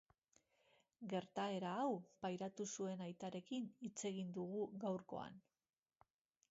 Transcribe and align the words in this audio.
Gertaera 1.11 1.73
hau 1.81 1.91
pairatu 2.25 2.67
zuen 2.79 3.05
aitarekin 3.09 3.69
hitz 3.87 3.97
egin 4.13 4.35
dugu 4.41 4.67
gaurkoan. 4.87 5.41